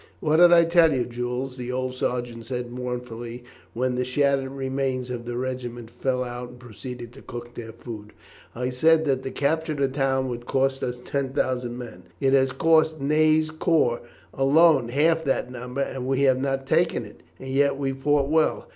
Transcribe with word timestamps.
"What 0.19 0.37
did 0.37 0.51
I 0.51 0.63
tell 0.65 0.91
you, 0.91 1.05
Jules?" 1.05 1.57
the 1.57 1.71
old 1.71 1.93
sergeant 1.93 2.47
said 2.47 2.71
mournfully, 2.71 3.43
when 3.75 3.93
the 3.93 4.03
shattered 4.03 4.49
remains 4.51 5.11
of 5.11 5.25
the 5.27 5.37
regiment 5.37 5.91
fell 5.91 6.23
out 6.23 6.49
and 6.49 6.59
proceeded 6.59 7.13
to 7.13 7.21
cook 7.21 7.53
their 7.53 7.71
food. 7.71 8.11
"I 8.55 8.71
said 8.71 9.05
that 9.05 9.21
the 9.21 9.29
capture 9.29 9.73
of 9.73 9.77
that 9.77 9.93
town 9.93 10.27
would 10.29 10.47
cost 10.47 10.81
us 10.81 10.99
10,000 11.05 11.77
men. 11.77 12.01
It 12.19 12.33
has 12.33 12.51
cost 12.51 12.99
Ney's 12.99 13.51
corps 13.51 14.01
alone 14.33 14.87
half 14.89 15.23
that 15.25 15.51
number, 15.51 15.81
and 15.81 16.07
we 16.07 16.21
have 16.21 16.41
not 16.41 16.65
taken 16.65 17.05
it; 17.05 17.21
and 17.37 17.49
yet 17.49 17.77
we 17.77 17.91
fought 17.91 18.27
well. 18.27 18.65